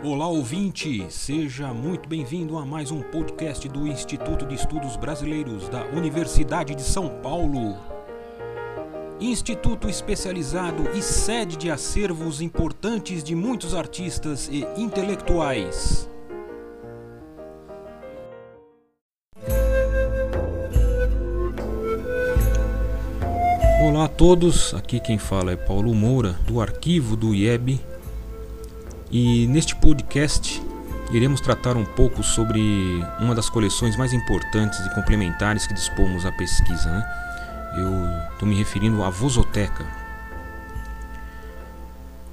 [0.00, 5.84] Olá ouvinte, seja muito bem-vindo a mais um podcast do Instituto de Estudos Brasileiros da
[5.86, 7.76] Universidade de São Paulo.
[9.20, 16.08] Instituto especializado e sede de acervos importantes de muitos artistas e intelectuais.
[23.82, 27.80] Olá a todos, aqui quem fala é Paulo Moura, do arquivo do IEB,
[29.10, 30.62] e neste podcast
[31.12, 32.60] iremos tratar um pouco sobre
[33.18, 36.90] uma das coleções mais importantes e complementares que dispomos à pesquisa.
[36.90, 37.04] Né?
[37.78, 39.86] Eu estou me referindo à Vozoteca.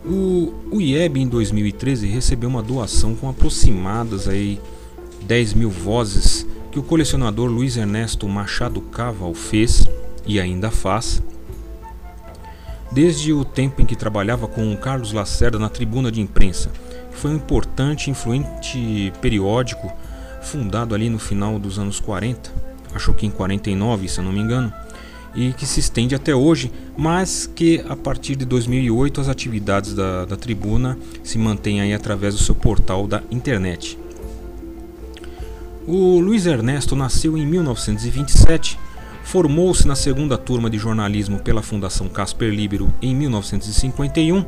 [0.03, 4.61] O, o IEB em 2013 recebeu uma doação com aproximadas aí
[5.23, 9.85] 10 mil vozes que o colecionador Luiz Ernesto Machado Caval fez
[10.27, 11.23] e ainda faz
[12.91, 16.69] desde o tempo em que trabalhava com Carlos Lacerda na Tribuna de Imprensa,
[17.11, 19.91] que foi um importante e influente periódico
[20.41, 22.51] fundado ali no final dos anos 40,
[22.93, 24.71] acho que em 49, se eu não me engano,
[25.35, 30.23] e que se estende até hoje, mas que a partir de 2008 as atividades da,
[30.23, 33.97] da Tribuna se mantêm aí através do seu portal da internet.
[35.85, 38.79] O Luiz Ernesto nasceu em 1927
[39.25, 44.45] Formou-se na segunda turma de jornalismo pela Fundação Casper Libero em 1951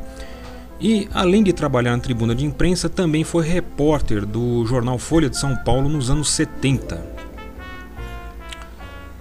[0.79, 5.35] e, além de trabalhar na tribuna de imprensa, também foi repórter do jornal Folha de
[5.35, 7.03] São Paulo nos anos 70.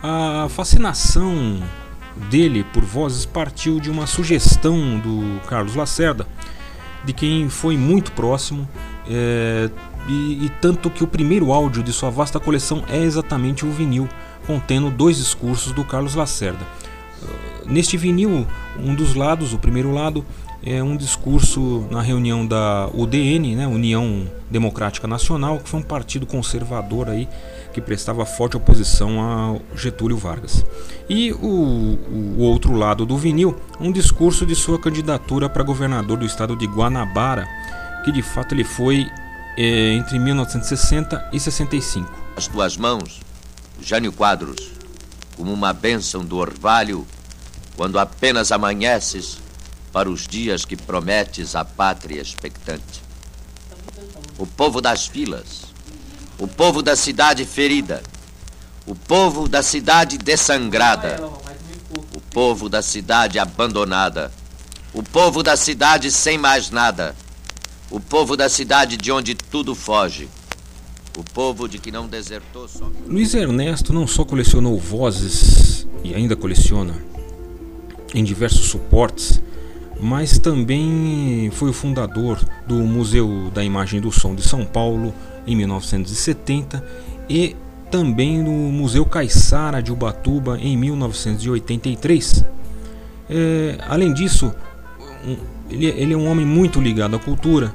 [0.02, 1.62] A fascinação
[2.30, 6.27] dele por vozes partiu de uma sugestão do Carlos Lacerda,
[7.02, 8.68] de quem foi muito próximo,
[9.08, 9.70] é,
[10.06, 14.06] e, e tanto que o primeiro áudio de sua vasta coleção é exatamente o vinil
[14.47, 16.65] contendo dois discursos do Carlos Lacerda.
[17.23, 18.47] Uh, neste vinil,
[18.79, 20.25] um dos lados, o primeiro lado,
[20.67, 26.27] é um discurso na reunião da UDN, né, União Democrática Nacional, que foi um partido
[26.27, 27.29] conservador aí
[27.73, 30.64] que prestava forte oposição a Getúlio Vargas.
[31.08, 31.98] E o,
[32.39, 36.67] o outro lado do vinil, um discurso de sua candidatura para governador do estado de
[36.67, 37.46] Guanabara,
[38.05, 39.07] que de fato ele foi
[39.58, 42.11] é, entre 1960 e 65.
[42.35, 43.20] As tuas mãos
[43.81, 44.73] Jânio Quadros,
[45.37, 47.07] como uma bênção do orvalho,
[47.77, 49.39] quando apenas amanheces
[49.92, 53.03] para os dias que prometes à pátria expectante.
[54.39, 55.63] O povo das vilas,
[56.39, 58.03] o povo da cidade ferida,
[58.87, 61.23] o povo da cidade dessangrada,
[62.14, 64.33] o povo da cidade abandonada,
[64.93, 67.14] o povo da cidade sem mais nada,
[67.91, 70.29] o povo da cidade de onde tudo foge
[71.16, 72.90] o povo de que não desertou só.
[73.06, 76.94] Luiz Ernesto não só colecionou vozes e ainda coleciona
[78.14, 79.42] em diversos suportes,
[80.00, 85.12] mas também foi o fundador do Museu da Imagem do Som de São Paulo
[85.46, 86.84] em 1970
[87.28, 87.56] e
[87.90, 92.44] também no Museu Caiçara de Ubatuba em 1983.
[93.28, 94.52] É, além disso,
[95.70, 97.74] ele, ele é um homem muito ligado à cultura,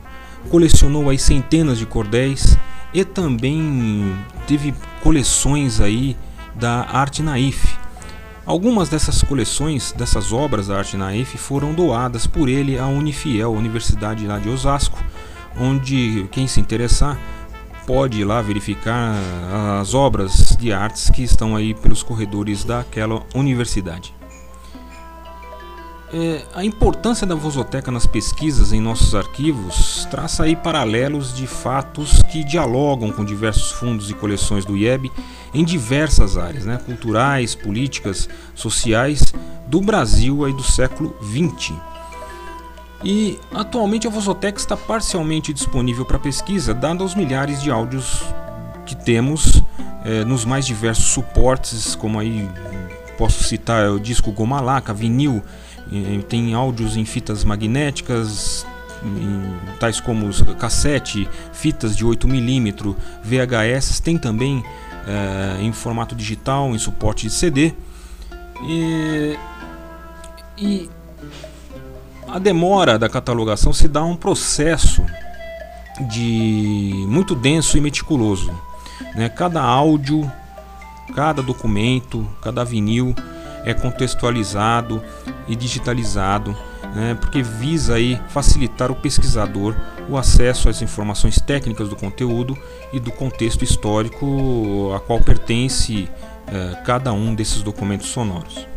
[0.50, 2.58] colecionou aí centenas de cordéis
[2.94, 4.16] e também
[4.47, 6.18] teve coleções aí
[6.56, 7.78] da Arte Naif.
[8.46, 14.25] Algumas dessas coleções, dessas obras da Arte Naif foram doadas por ele à Unifiel, Universidade
[14.28, 14.97] lá de Osasco,
[15.59, 17.18] onde quem se interessar
[17.85, 19.16] pode ir lá verificar
[19.79, 24.21] as obras de artes que estão aí pelos corredores daquela universidade.
[26.14, 32.22] É, a importância da vozoteca nas pesquisas em nossos arquivos traça aí paralelos de fatos
[32.24, 35.10] que dialogam com diversos fundos e coleções do IEB
[35.54, 39.34] em diversas áreas, né, culturais, políticas, sociais
[39.68, 41.74] do Brasil aí do século XX.
[43.06, 48.22] E atualmente a Vozoteca está parcialmente disponível para pesquisa, dado os milhares de áudios
[48.86, 49.64] que temos
[50.04, 52.50] é, nos mais diversos suportes, como aí
[53.18, 55.42] posso citar o disco Gomalaca, vinil
[56.28, 58.66] tem áudios em fitas magnéticas,
[59.79, 64.64] tais como cassete, fitas de 8mm, VHS, tem também
[65.08, 67.73] é, em formato digital, em suporte de CD.
[68.64, 69.38] E,
[70.58, 70.90] e
[72.28, 75.03] a demora da catalogação se dá um processo
[76.09, 78.53] de muito denso e meticuloso.
[79.16, 79.29] Né?
[79.29, 80.32] Cada áudio,
[81.16, 83.16] cada documento, cada vinil
[83.66, 85.02] é contextualizado
[85.47, 86.55] e digitalizado,
[86.96, 89.75] né, porque visa aí facilitar o pesquisador
[90.09, 92.58] o acesso às informações técnicas do conteúdo
[92.91, 96.09] e do contexto histórico a qual pertence
[96.47, 98.67] eh, cada um desses documentos sonoros.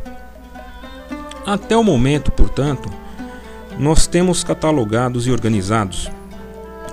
[1.45, 2.91] Até o momento, portanto,
[3.79, 6.11] nós temos catalogados e organizados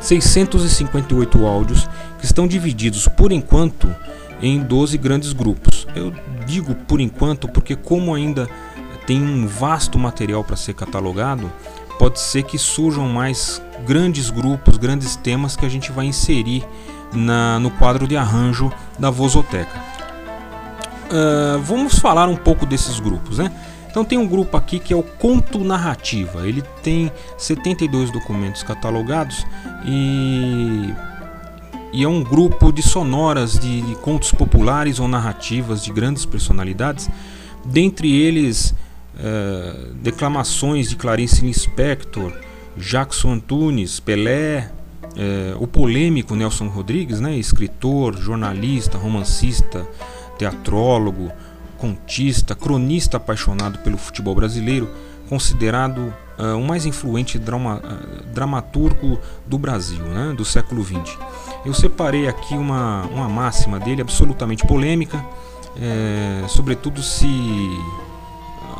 [0.02, 1.88] 658 áudios
[2.20, 3.94] que estão divididos por enquanto
[4.42, 5.88] em 12 grandes grupos.
[5.96, 6.14] Eu
[6.46, 8.50] digo por enquanto porque, como ainda
[9.06, 11.52] tem um vasto material para ser catalogado,
[11.98, 16.66] pode ser que surjam mais grandes grupos, grandes temas que a gente vai inserir
[17.14, 19.80] na, no quadro de arranjo da Vozoteca.
[21.12, 23.52] Uh, vamos falar um pouco desses grupos, né?
[23.90, 26.48] Então tem um grupo aqui que é o Conto Narrativa.
[26.48, 29.46] Ele tem 72 documentos catalogados
[29.86, 30.94] e,
[31.94, 37.10] e é um grupo de sonoras de, contos populares ou narrativas de grandes personalidades.
[37.66, 38.74] Dentre eles,
[39.16, 42.34] uh, declamações de Clarice Lispector,
[42.78, 44.72] Jackson Antunes, Pelé,
[45.04, 47.36] uh, o polêmico Nelson Rodrigues, né?
[47.36, 49.86] escritor, jornalista, romancista,
[50.38, 51.32] teatrólogo,
[51.78, 54.90] contista, cronista apaixonado pelo futebol brasileiro,
[55.28, 61.18] considerado uh, o mais influente drama, uh, dramaturgo do Brasil, né, do século XX.
[61.64, 65.24] Eu separei aqui uma, uma máxima dele absolutamente polêmica,
[65.80, 67.30] é, sobretudo se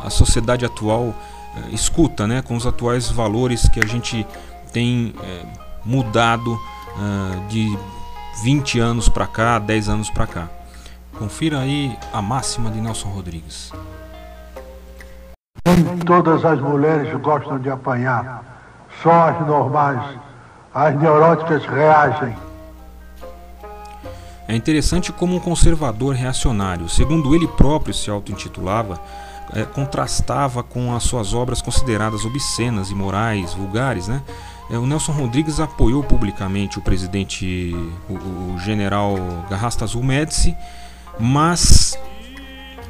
[0.04, 1.14] a sociedade atual
[1.56, 4.26] é, escuta né, com os atuais valores que a gente
[4.72, 5.46] tem é,
[5.84, 6.58] mudado
[7.48, 7.74] de
[8.42, 10.50] 20 anos para cá, 10 anos para cá.
[11.18, 13.72] Confira aí a máxima de Nelson Rodrigues.
[15.64, 18.42] Nem todas as mulheres gostam de apanhar,
[19.02, 20.18] só as normais.
[20.74, 22.34] As neuróticas reagem.
[24.48, 29.00] É interessante como um conservador reacionário, segundo ele próprio se auto-intitulava,
[29.54, 34.08] é, contrastava com as suas obras consideradas obscenas, imorais, vulgares.
[34.08, 34.20] Né?
[34.70, 37.74] É, o Nelson Rodrigues apoiou publicamente o presidente,
[38.08, 38.14] o,
[38.54, 39.14] o general
[39.48, 40.56] Garrastazu Médici,
[41.20, 41.98] mas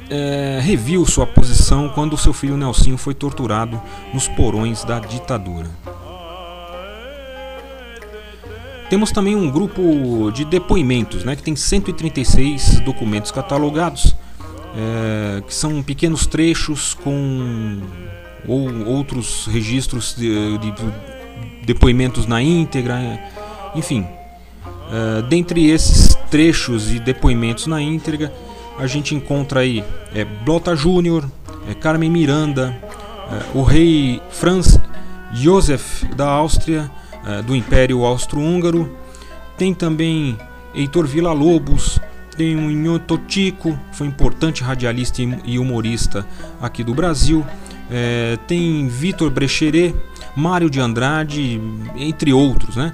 [0.09, 3.81] é, reviu sua posição quando seu filho Nelsinho foi torturado
[4.13, 5.69] nos porões da ditadura.
[8.89, 14.15] Temos também um grupo de depoimentos, né, que tem 136 documentos catalogados,
[14.75, 17.81] é, que são pequenos trechos com
[18.47, 20.73] ou outros registros de, de
[21.65, 23.19] depoimentos na íntegra,
[23.73, 24.05] enfim.
[24.91, 28.33] É, dentre esses trechos e depoimentos na íntegra,
[28.77, 29.83] a gente encontra aí
[30.13, 31.29] é, Blota Júnior,
[31.69, 32.75] é, Carmen Miranda,
[33.31, 34.79] é, o rei Franz
[35.31, 36.89] Josef da Áustria,
[37.25, 38.91] é, do Império Austro-Húngaro.
[39.57, 40.37] Tem também
[40.73, 41.99] Heitor Villa-Lobos,
[42.35, 46.25] tem o Inhoto Tico, foi importante radialista e humorista
[46.61, 47.45] aqui do Brasil.
[47.91, 49.95] É, tem Vitor Brecheret,
[50.35, 51.61] Mário de Andrade,
[51.95, 52.75] entre outros.
[52.75, 52.91] Né?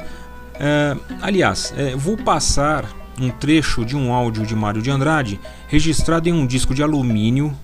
[0.56, 2.86] É, aliás, é, vou passar
[3.24, 7.56] um trecho de um áudio de Mário de Andrade, registrado em um disco de alumínio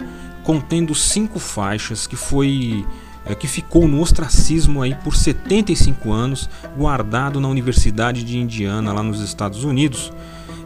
[0.44, 2.86] contendo cinco faixas que foi
[3.26, 6.48] é, que ficou no ostracismo aí por 75 anos,
[6.78, 10.14] guardado na Universidade de Indiana lá nos Estados Unidos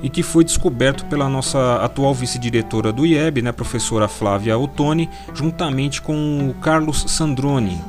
[0.03, 6.01] e que foi descoberto pela nossa atual vice-diretora do IEB, né, professora Flávia Ottoni, juntamente
[6.01, 7.79] com o Carlos Sandroni,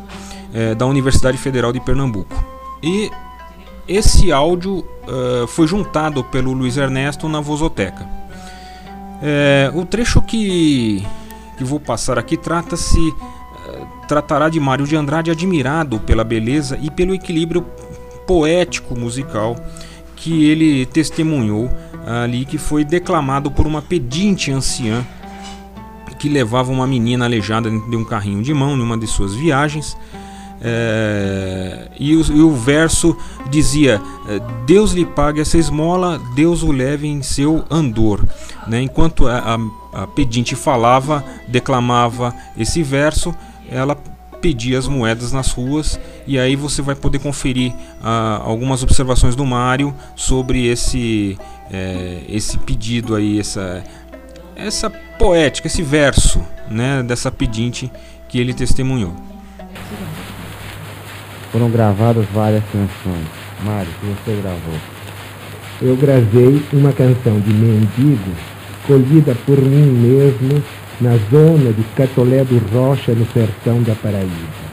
[0.52, 2.34] é, da Universidade Federal de Pernambuco.
[2.82, 3.10] E
[3.90, 8.08] esse áudio uh, foi juntado pelo Luiz Ernesto na Vozoteca.
[9.20, 11.04] É, o trecho que,
[11.58, 16.88] que vou passar aqui trata-se uh, tratará de Mário de Andrade admirado pela beleza e
[16.88, 17.62] pelo equilíbrio
[18.26, 19.56] poético musical
[20.14, 21.68] que ele testemunhou
[22.06, 25.04] ali que foi declamado por uma pedinte anciã
[26.18, 29.96] que levava uma menina aleijada dentro de um carrinho de mão numa de suas viagens
[30.62, 33.16] é, e, o, e, o, verso
[33.48, 38.26] dizia: é, Deus lhe pague essa esmola, Deus o leve em seu andor.
[38.66, 38.82] Né?
[38.82, 43.34] Enquanto a, a, a, pedinte falava, declamava esse verso,
[43.70, 43.96] ela
[44.40, 49.44] pedia as moedas nas ruas, e aí você vai poder conferir ah, algumas observações do
[49.44, 51.38] Mário sobre esse,
[51.70, 53.84] é, esse pedido aí, essa,
[54.56, 57.92] essa poética, esse verso né, dessa pedinte
[58.30, 59.14] que ele testemunhou
[61.50, 63.26] foram gravadas várias canções.
[63.64, 64.78] Mário, que você gravou?
[65.82, 68.30] Eu gravei uma canção de mendigo,
[68.80, 70.62] escolhida por mim mesmo
[71.00, 74.70] na zona de Catolé do Rocha, no sertão da Paraíba.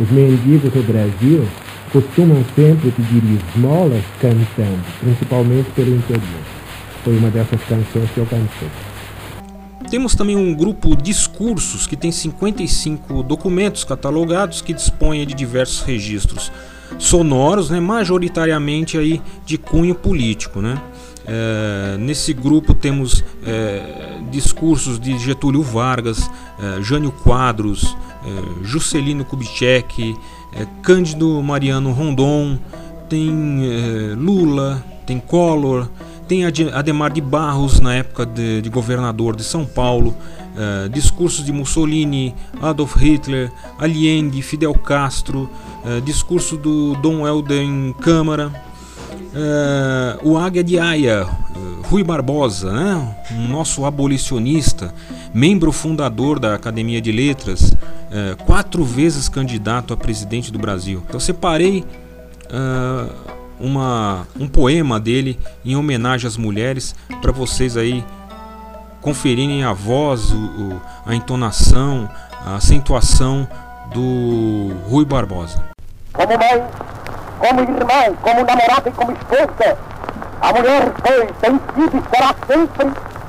[0.00, 1.46] Os mendigos no Brasil
[1.92, 3.22] costumam sempre pedir
[3.54, 6.42] esmolas cantando, principalmente pelo interior.
[7.04, 8.91] Foi uma dessas canções que eu cantei.
[9.90, 16.50] Temos também um grupo Discursos, que tem 55 documentos catalogados que dispõe de diversos registros
[16.98, 20.60] sonoros, né, majoritariamente aí de cunho político.
[20.60, 20.80] Né?
[21.26, 30.14] É, nesse grupo temos é, discursos de Getúlio Vargas, é, Jânio Quadros, é, Juscelino Kubitschek,
[30.54, 32.58] é, Cândido Mariano Rondon,
[33.12, 35.86] tem eh, Lula, tem Collor,
[36.32, 40.16] tem Ademar de Barros na época de, de governador de São Paulo,
[40.56, 45.50] uh, discursos de Mussolini, Adolf Hitler, Allende, Fidel Castro,
[45.84, 47.66] uh, discurso do Dom Helder
[48.00, 51.28] Câmara, uh, o Águia de Aia,
[51.90, 53.14] Rui Barbosa, né?
[53.32, 54.94] um nosso abolicionista,
[55.34, 57.74] membro fundador da Academia de Letras,
[58.46, 61.02] quatro vezes candidato a presidente do Brasil.
[61.06, 61.84] Então separei
[63.62, 68.04] uma, um poema dele em homenagem às mulheres para vocês aí
[69.00, 72.08] conferirem a voz, o, o, a entonação,
[72.44, 73.48] a acentuação
[73.94, 75.62] do Rui Barbosa.
[76.12, 76.64] Como mãe,
[77.38, 79.78] como irmã, como namorada e como esposa,
[80.40, 82.86] a mulher foi, tem sido e será sempre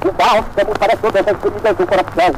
[0.08, 2.34] o bálsamo para todas as feridas do coração.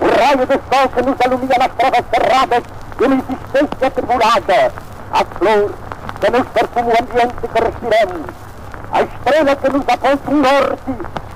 [0.00, 2.62] O raio do sol que nos alumia nas provas cerradas
[2.96, 4.72] de uma existência atribulada.
[5.10, 5.74] A flor
[6.20, 8.26] que nos perfuma o ambiente que respiramos,
[8.92, 10.92] a estrela que nos aponta um norte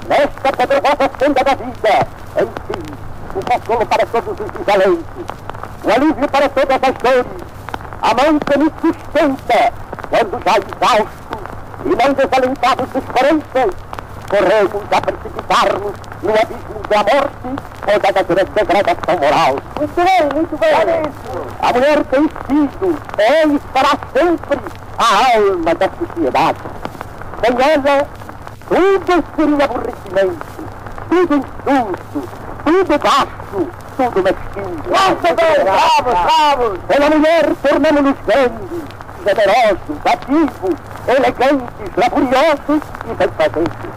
[0.08, 2.82] nesta pedregosa senda da vida, enfim,
[3.34, 5.26] o consolo para todos os desalentes,
[5.84, 7.42] o alívio para todas as dores,
[8.02, 9.72] a mão que nos sustenta
[10.10, 11.32] quando já exaustos
[11.84, 13.74] e não desalentados de esperanças,
[14.28, 17.48] corremos a precipitar-nos no abismo da morte
[17.86, 18.10] ou da
[18.44, 19.56] degradação moral.
[19.78, 20.72] Muito bem, muito bem.
[21.60, 24.60] A mulher tem sido, é e será sempre
[24.98, 26.58] a alma da sociedade.
[27.40, 28.08] Sem ela,
[28.68, 30.46] tudo seria aborrecimento,
[31.08, 32.28] tudo insulto,
[32.64, 34.82] tudo baixo, tudo mesquinho.
[34.90, 36.78] Nossa, bem, bravos, bravos!
[36.88, 38.82] Pela mulher tornamos-nos grandes,
[39.24, 40.76] generosos, ativos,
[41.08, 43.92] elegantes, laboriosos e bem-fazentes.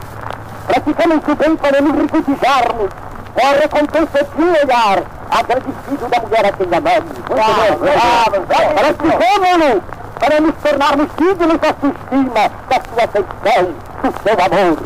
[0.68, 2.90] Praticamos o bem para nos regozijarmos
[3.34, 7.16] com a recompensa de um olhar agradecido da mulher a quem amamos.
[8.76, 9.82] Praticamos-no
[10.20, 14.78] para nos tornarmos dignos da sua estima, da sua afeição, do seu amor.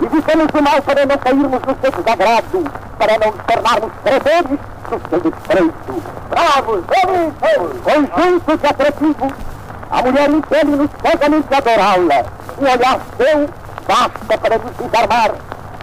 [0.00, 2.64] E dizemos o mal para não cairmos no seu desagrado,
[2.98, 5.72] para não nos tornarmos credores do seu desprezo.
[6.30, 6.84] Bravos,
[7.84, 9.32] Conjunto de atrativos,
[9.90, 12.24] a mulher impele-nos cegamente adorá-la.
[12.58, 13.48] Um olhar seu
[13.86, 15.32] basta para nos desarmar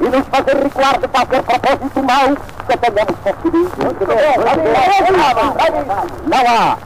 [0.01, 2.35] e nos fazer recuar de qualquer propósito mau
[2.67, 3.71] que tenhamos conseguido.
[6.27, 6.77] Não há.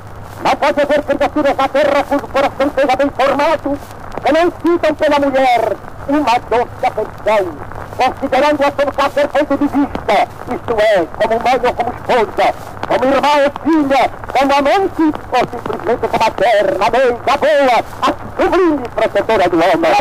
[0.43, 3.79] Não pode haver criaturas na terra cujo coração seja bem formado,
[4.23, 5.77] que não sintam pela mulher
[6.07, 7.53] uma doce afeição,
[7.95, 12.55] considerando-a sob qualquer ponto de vista, isto é, como mãe ou como esposa,
[12.91, 18.89] como irmã ou filha, como amante, ou simplesmente como a terna, amiga, boa, a sublime
[18.95, 19.91] protetora do homem.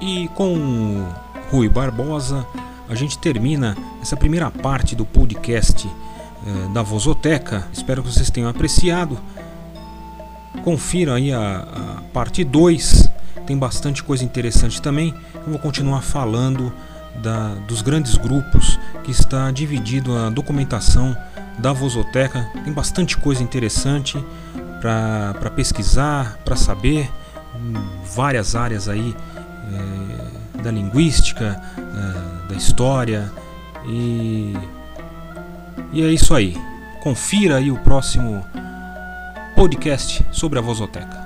[0.00, 1.06] E com
[1.50, 2.46] Rui Barbosa,
[2.88, 7.66] a gente termina essa primeira parte do podcast eh, da Vozoteca.
[7.72, 9.18] Espero que vocês tenham apreciado.
[10.64, 13.05] Confira aí a, a parte 2,
[13.46, 15.14] tem bastante coisa interessante também.
[15.34, 16.72] Eu vou continuar falando
[17.22, 21.16] da, dos grandes grupos que está dividido a documentação
[21.58, 22.48] da Vozoteca.
[22.64, 24.22] Tem bastante coisa interessante
[24.80, 27.10] para pesquisar, para saber,
[28.14, 29.14] várias áreas aí
[30.58, 33.30] é, da linguística, é, da história
[33.86, 34.54] e,
[35.92, 36.56] e é isso aí.
[37.00, 38.44] Confira aí o próximo
[39.54, 41.25] podcast sobre a Vozoteca.